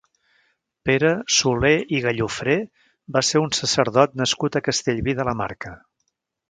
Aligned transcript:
Pere 0.89 1.11
Solé 1.35 1.71
i 1.97 2.01
Gallofré 2.07 2.57
va 3.19 3.25
ser 3.31 3.45
un 3.47 3.55
sacerdot 3.61 4.21
nascut 4.25 4.57
a 4.63 4.67
Castellví 4.71 5.19
de 5.21 5.29
la 5.31 5.41
Marca. 5.45 5.81